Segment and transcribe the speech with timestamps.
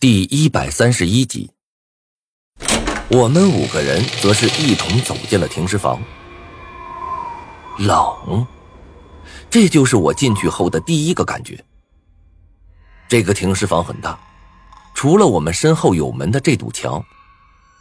[0.00, 1.50] 第一百三十一集，
[3.08, 6.00] 我们五个人则是一同走进了停尸房。
[7.80, 8.46] 冷，
[9.50, 11.64] 这就是我进去后的第一个感觉。
[13.08, 14.16] 这个停尸房很大，
[14.94, 17.04] 除了我们身后有门的这堵墙，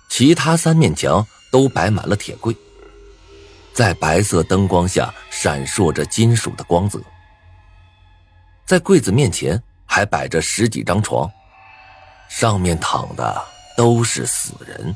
[0.09, 2.57] 其他三面墙都摆满了铁柜，
[3.73, 6.99] 在白色灯光下闪烁着金属的光泽。
[8.65, 11.31] 在柜子面前还摆着十几张床。
[12.27, 13.41] 上面躺的
[13.75, 14.95] 都是死人。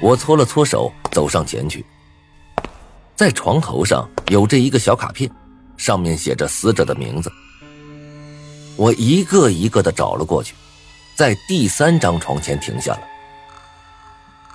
[0.00, 1.84] 我搓了搓手，走上前去。
[3.16, 5.28] 在床头上有着一个小卡片，
[5.76, 7.32] 上面写着死者的名字。
[8.76, 10.54] 我一个一个的找了过去，
[11.16, 13.00] 在第三张床前停下了。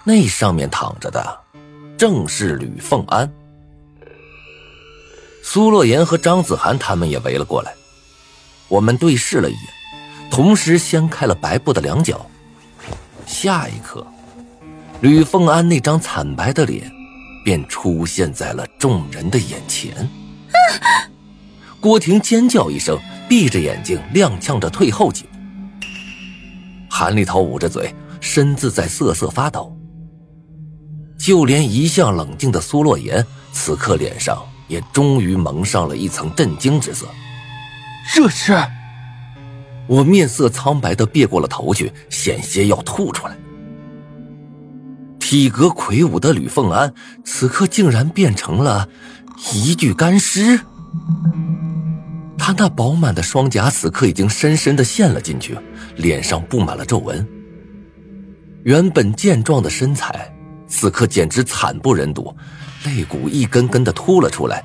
[0.06, 1.42] 那上面躺着的
[1.98, 3.30] 正是吕凤安。
[5.44, 7.74] 苏洛言和张子涵他们也围了过来，
[8.70, 9.83] 我们对视了一眼。
[10.34, 12.26] 同时掀开了白布的两角，
[13.24, 14.04] 下一刻，
[15.00, 16.92] 吕凤安那张惨白的脸
[17.46, 20.10] 便出现在了众人的眼前。
[21.80, 23.00] 郭婷尖叫一声，
[23.30, 25.30] 闭着眼睛踉跄着退后几步。
[26.90, 29.78] 韩立涛捂着嘴，身子在瑟瑟发抖。
[31.20, 37.06] 就连一向冷静的苏洛言，此刻脸上也终于蒙上了一层震惊之色。
[38.16, 38.58] 这是。
[39.88, 43.38] 我面色苍白的别过了头去，险些要吐出来。
[45.20, 48.88] 体格魁梧的吕凤安，此刻竟然变成了
[49.54, 50.60] 一具干尸。
[52.38, 55.58] 他那饱满的双颊，此刻已经深深的陷了进去，
[55.96, 57.26] 脸上布满了皱纹。
[58.64, 60.34] 原本健壮的身材，
[60.68, 62.36] 此刻简直惨不忍睹，
[62.86, 64.64] 肋骨一根根的凸了出来，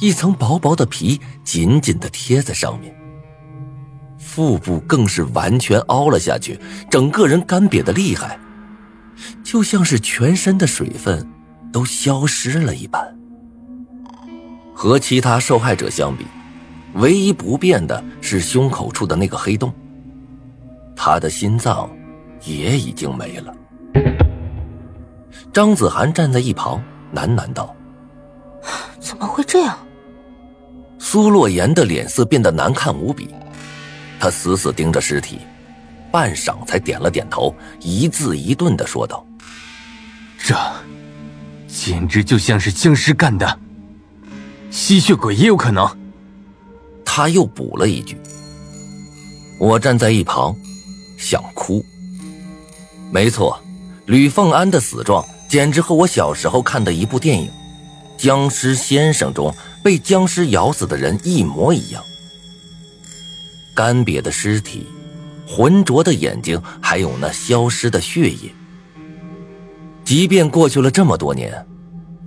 [0.00, 2.94] 一层薄薄的皮紧紧的贴在上面。
[4.34, 6.58] 腹部更是完全凹了下去，
[6.90, 8.36] 整个人干瘪的厉害，
[9.44, 11.24] 就像是全身的水分
[11.72, 13.16] 都消失了一般。
[14.74, 16.26] 和其他受害者相比，
[16.94, 19.72] 唯一不变的是胸口处的那个黑洞，
[20.96, 21.88] 他的心脏
[22.42, 23.54] 也已经没了。
[25.52, 26.82] 张子涵站在一旁
[27.14, 27.72] 喃喃道
[28.98, 29.78] ：“怎么会这样？”
[30.98, 33.32] 苏洛言的脸色变得难看无比。
[34.18, 35.40] 他死死盯着尸体，
[36.10, 39.26] 半晌才点了点头，一字一顿的说道
[40.38, 40.56] ：“这，
[41.66, 43.58] 简直就像是僵尸干的，
[44.70, 45.86] 吸血鬼也有可能。”
[47.04, 48.18] 他又补了一句。
[49.58, 50.54] 我站在一旁，
[51.16, 51.84] 想哭。
[53.12, 53.62] 没错，
[54.06, 57.48] 吕凤安的死状简直和我小时候看的一部电影
[58.16, 62.02] 《僵尸先生》中被僵尸咬死的人一模一样。
[63.74, 64.86] 干瘪的尸体，
[65.46, 68.54] 浑浊的眼睛，还有那消失的血液。
[70.04, 71.66] 即便过去了这么多年，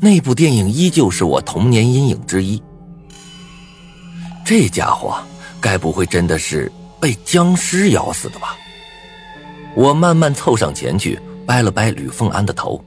[0.02, 2.62] 那部电影依旧是我童年阴影之一。
[4.44, 5.18] 这家伙
[5.62, 8.56] 该不会真的是被僵尸咬死的吧？
[9.75, 12.84] 我慢慢凑上前去，掰了掰吕凤安的头。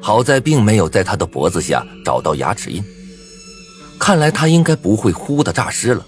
[0.00, 2.84] 好在并没有在他的脖子下找到牙齿印，
[3.98, 6.06] 看来他应该不会呼的诈尸了。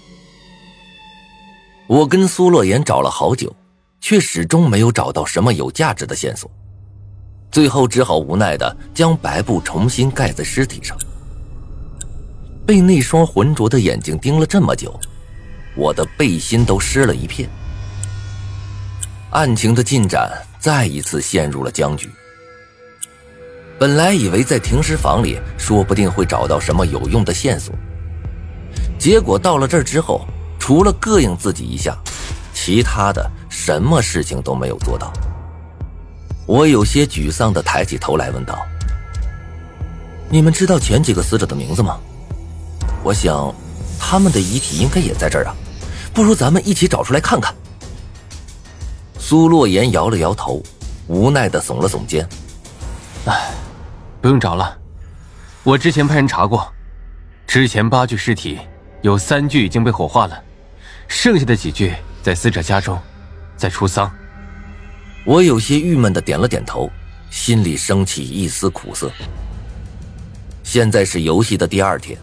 [1.87, 3.55] 我跟苏洛言找了好久，
[4.01, 6.51] 却始终没有找到什么有价值的线索，
[7.49, 10.97] 最后只好无奈的将白布重新盖在尸体上。
[12.65, 14.99] 被那双浑浊的眼睛盯了这么久，
[15.77, 17.49] 我的背心都湿了一片。
[19.29, 22.09] 案情的进展再一次陷入了僵局。
[23.79, 27.73] 本来以为在停尸房里说不定会找到什么有用的线索，
[28.99, 30.27] 结果到了这儿之后。
[30.67, 31.97] 除了膈应自己一下，
[32.53, 35.13] 其他的什么事情都没有做到。
[36.45, 38.59] 我有些沮丧的抬起头来问道
[40.27, 41.97] ：“你们知道前几个死者的名字吗？
[43.01, 43.55] 我想，
[43.97, 45.55] 他们的遗体应该也在这儿啊，
[46.13, 47.55] 不如咱们一起找出来看看。”
[49.17, 50.61] 苏洛言摇了摇头，
[51.07, 52.27] 无奈的耸了耸肩
[53.23, 53.51] ：“哎，
[54.19, 54.77] 不用找了，
[55.63, 56.69] 我之前派人查过，
[57.47, 58.59] 之前八具尸体
[59.01, 60.37] 有三具已经被火化了。”
[61.07, 62.99] 剩下的几具在死者家中，
[63.55, 64.11] 在出丧。
[65.25, 66.89] 我有些郁闷的点了点头，
[67.29, 69.11] 心里升起一丝苦涩。
[70.63, 72.17] 现在是游戏的第二天，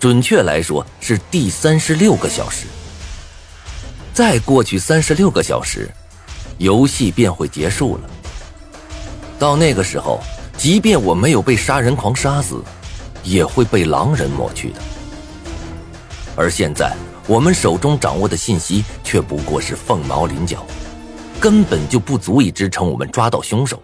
[0.00, 2.66] 准确来说是第三十六个小时。
[4.12, 5.90] 再过去三十六个小时，
[6.58, 8.10] 游戏便会结束了。
[9.38, 10.20] 到那个时候，
[10.56, 12.62] 即便我没有被杀人狂杀死，
[13.22, 14.80] 也会被狼人抹去的。
[16.34, 16.94] 而现在。
[17.26, 20.66] 我们手中掌握的信息却不过是凤毛麟角，
[21.40, 23.82] 根本就不足以支撑我们抓到凶手。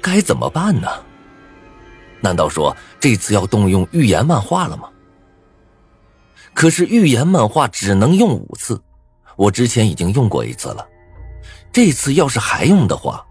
[0.00, 0.88] 该怎么办呢？
[2.20, 4.90] 难道说这次要动用预言漫画了吗？
[6.52, 8.78] 可是预言漫画只能用五次，
[9.36, 10.86] 我之前已经用过一次了，
[11.72, 13.24] 这次要是还用的话，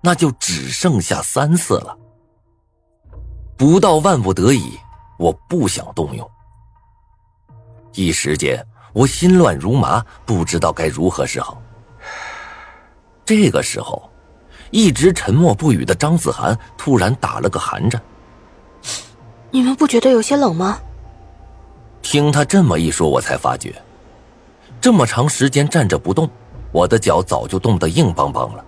[0.00, 1.94] 那就只剩下三次了。
[3.56, 4.78] 不到万不得已，
[5.18, 6.30] 我不想动用。
[7.94, 11.60] 一时间，我心乱如麻，不知道该如何是好。
[13.24, 14.10] 这个时候，
[14.70, 18.00] 一直沉默不语的张子涵突然打了个寒颤。
[19.50, 20.80] 你们不觉得有些冷吗？
[22.00, 23.74] 听他这么一说，我才发觉，
[24.80, 26.28] 这么长时间站着不动，
[26.72, 28.64] 我的脚早就冻得硬邦邦了，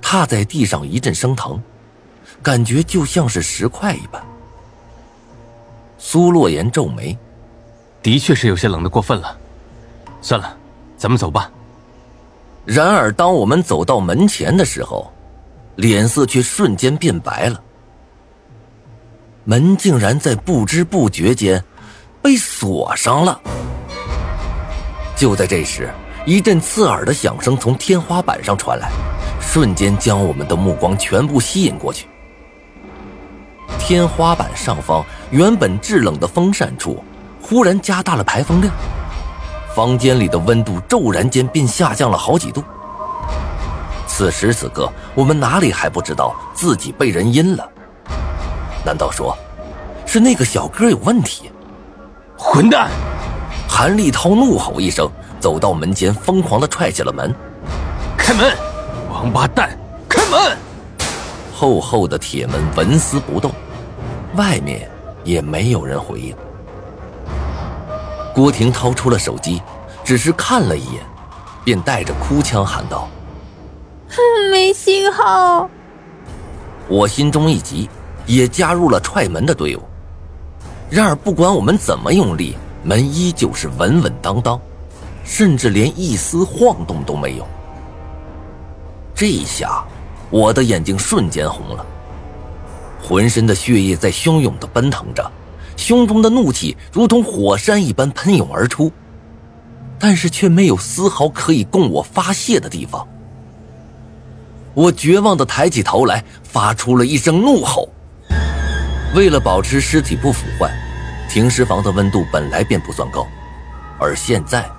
[0.00, 1.60] 踏在地上一阵生疼，
[2.40, 4.24] 感觉就像是石块一般。
[5.98, 7.18] 苏洛言皱眉。
[8.02, 9.36] 的确是有些冷的过分了，
[10.22, 10.56] 算了，
[10.96, 11.50] 咱们走吧。
[12.64, 15.12] 然而，当我们走到门前的时候，
[15.76, 17.60] 脸色却瞬间变白了。
[19.44, 21.62] 门竟然在不知不觉间
[22.22, 23.40] 被锁上了。
[25.16, 25.90] 就在这时，
[26.24, 28.90] 一阵刺耳的响声从天花板上传来，
[29.40, 32.06] 瞬间将我们的目光全部吸引过去。
[33.78, 37.02] 天花板上方原本制冷的风扇处。
[37.50, 38.72] 忽然加大了排风量，
[39.74, 42.62] 房间里的温度骤然间便下降了好几度。
[44.06, 47.68] 此时此刻，我们哪里还不知道自己被人阴了？
[48.86, 49.36] 难道说，
[50.06, 51.50] 是那个小哥有问题？
[52.38, 52.88] 混蛋！
[53.68, 55.10] 韩立涛怒吼一声，
[55.40, 57.34] 走到门前，疯狂地踹起了门。
[58.16, 58.56] 开门！
[59.12, 59.76] 王八蛋！
[60.08, 60.56] 开门！
[61.52, 63.50] 厚厚的铁门纹丝不动，
[64.36, 64.88] 外面
[65.24, 66.32] 也没有人回应。
[68.34, 69.60] 郭婷掏出了手机，
[70.04, 71.02] 只是看了一眼，
[71.64, 73.08] 便带着哭腔喊道
[74.50, 75.68] ：“没信号。”
[76.88, 77.88] 我心中一急，
[78.26, 79.82] 也加入了踹门的队伍。
[80.88, 84.60] 然而，不管我们怎么用力，门依旧是稳稳当当，
[85.24, 87.46] 甚至连一丝晃动都没有。
[89.14, 89.84] 这一下，
[90.30, 91.84] 我的眼睛瞬间红了，
[93.02, 95.30] 浑身的血液在汹涌的奔腾着。
[95.80, 98.92] 胸中的怒气如同火山一般喷涌而出，
[99.98, 103.08] 但是却没有丝毫可以供我发泄的地方。
[104.74, 107.88] 我绝望的抬起头来，发出了一声怒吼。
[109.14, 110.70] 为了保持尸体不腐坏，
[111.28, 113.26] 停尸房的温度本来便不算高，
[113.98, 114.70] 而现在，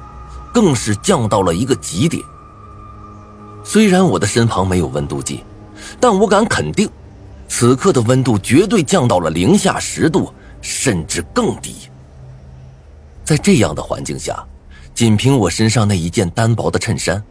[0.54, 2.24] 更是降到了一个极点。
[3.64, 5.44] 虽然我的身旁没有温度计，
[6.00, 6.88] 但我敢肯定，
[7.48, 10.32] 此刻的温度绝对降到了零下十度。
[10.62, 11.90] 甚至更低。
[13.24, 14.44] 在这样的环境下，
[14.94, 17.24] 仅凭我身上那一件单薄的衬衫，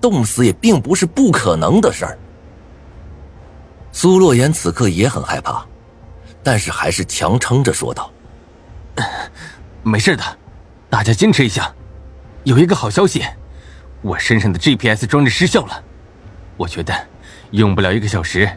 [0.00, 2.18] 冻死也并不是不可能的事儿。
[3.92, 5.64] 苏洛言此刻也很害怕，
[6.42, 8.10] 但是还是强撑着说道
[9.82, 10.22] ：“没事的，
[10.88, 11.72] 大家坚持一下。
[12.44, 13.24] 有一个好消息，
[14.00, 15.82] 我身上的 GPS 装置失效了。
[16.56, 16.94] 我觉得
[17.50, 18.48] 用不了一个小时，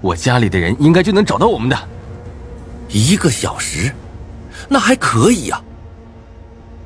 [0.00, 1.78] 我家里的人应该就能找到我们的。”
[2.88, 3.92] 一个小时，
[4.68, 5.62] 那还可以呀。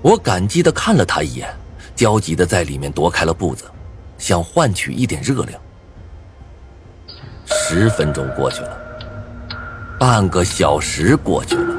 [0.01, 1.49] 我感激的看了他一眼，
[1.95, 3.65] 焦急的在里面踱开了步子，
[4.17, 5.61] 想换取一点热量。
[7.47, 8.79] 十分钟过去了，
[9.99, 11.75] 半个小时过去了，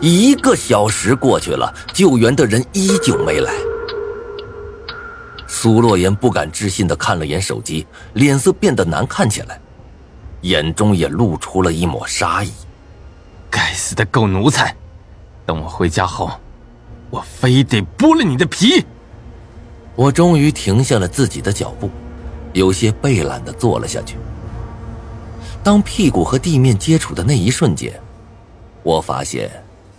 [0.00, 3.52] 一个小时过去了，救援的人依旧没来。
[5.46, 9.60] 苏洛言不敢置信的看了眼手机，脸色变得难看起来，
[10.40, 12.50] 眼中也露出了一抹杀意。
[13.76, 14.74] 死的狗奴才！
[15.44, 16.30] 等我回家后，
[17.10, 18.84] 我非得剥了你的皮！
[19.94, 21.88] 我终于停下了自己的脚步，
[22.52, 24.16] 有些惫懒的坐了下去。
[25.62, 27.92] 当屁股和地面接触的那一瞬间，
[28.82, 29.50] 我发现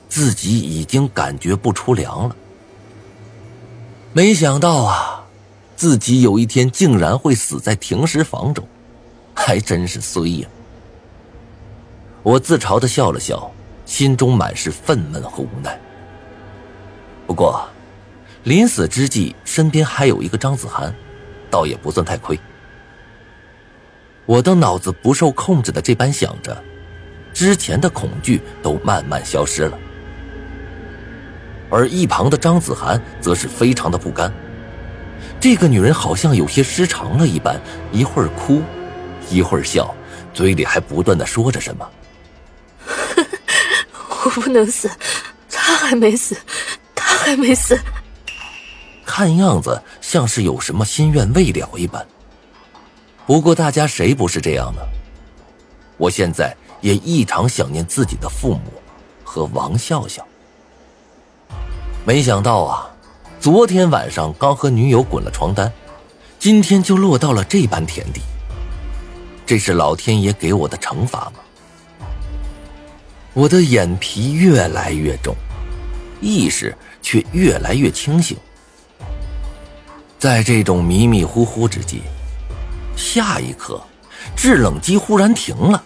[0.10, 2.36] 自己已经感觉不出凉了。
[4.14, 5.26] 没想到啊，
[5.76, 8.68] 自己有一天竟然会死在停尸房中，
[9.34, 10.48] 还真是衰呀！
[12.24, 13.52] 我自嘲的笑了笑，
[13.88, 15.80] 心中满是愤懑和无奈。
[17.26, 17.66] 不过，
[18.44, 20.94] 临死之际，身边还有一个张子涵，
[21.50, 22.38] 倒也不算太亏。
[24.26, 26.62] 我的脑子不受控制的这般想着，
[27.34, 29.80] 之前的恐惧都慢慢消失了。
[31.70, 34.32] 而一旁的张子涵则是非常的不甘，
[35.40, 37.58] 这个女人好像有些失常了一般，
[37.94, 38.62] 一会儿哭，
[39.30, 39.96] 一会儿笑，
[40.34, 41.90] 嘴里还不断的说着什么。
[44.28, 44.92] 我不能死，
[45.50, 46.36] 他还没死，
[46.94, 47.80] 他还没死。
[49.06, 52.06] 看样子像是有什么心愿未了一般。
[53.26, 54.82] 不过大家谁不是这样呢？
[55.96, 58.74] 我现在也异常想念自己的父母
[59.24, 60.26] 和王笑笑。
[62.06, 62.90] 没想到啊，
[63.40, 65.72] 昨天晚上刚和女友滚了床单，
[66.38, 68.22] 今天就落到了这般田地。
[69.46, 71.40] 这是老天爷给我的惩罚吗？
[73.38, 75.36] 我的眼皮越来越重，
[76.20, 78.36] 意识却越来越清醒。
[80.18, 82.02] 在这种迷迷糊糊之际，
[82.96, 83.80] 下一刻，
[84.36, 85.84] 制冷机忽然停了，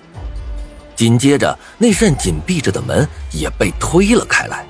[0.95, 4.65] 紧接着那扇紧闭着的门也被推了开来。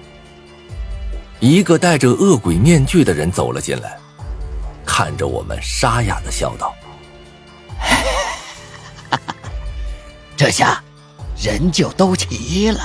[1.40, 3.96] 一个戴着恶鬼面具的人走了进来，
[4.84, 6.74] 看着我们，沙哑的笑道
[10.36, 10.84] ：“这下
[11.42, 12.80] 人就都齐了。”